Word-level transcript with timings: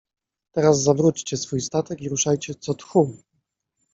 Teraz 0.51 0.83
zawróćcie 0.83 1.37
swój 1.37 1.61
statek 1.61 2.01
i 2.01 2.09
ruszajcie 2.09 2.55
co 2.55 2.73
tchu. 2.73 3.17